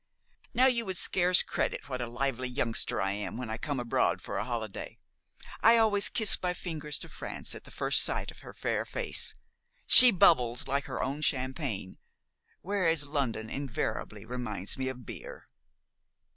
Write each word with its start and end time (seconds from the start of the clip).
Now, 0.55 0.65
you 0.65 0.87
would 0.87 0.97
scarce 0.97 1.43
credit 1.43 1.87
what 1.87 2.01
a 2.01 2.07
lively 2.09 2.47
youngster 2.49 2.99
I 2.99 3.11
am 3.11 3.37
when 3.37 3.51
I 3.51 3.59
come 3.59 3.79
abroad 3.79 4.19
for 4.19 4.39
a 4.39 4.43
holiday. 4.43 4.97
I 5.61 5.77
always 5.77 6.09
kiss 6.09 6.35
my 6.41 6.55
fingers 6.55 6.97
to 6.97 7.07
France 7.07 7.53
at 7.53 7.65
the 7.65 7.69
first 7.69 8.01
sight 8.01 8.31
of 8.31 8.39
her 8.39 8.51
fair 8.51 8.83
face. 8.83 9.35
She 9.85 10.09
bubbles 10.09 10.67
like 10.67 10.85
her 10.85 11.03
own 11.03 11.21
champagne, 11.21 11.99
whereas 12.63 13.05
London 13.05 13.47
invariably 13.47 14.25
reminds 14.25 14.75
me 14.75 14.87
of 14.89 15.05
beer." 15.05 15.47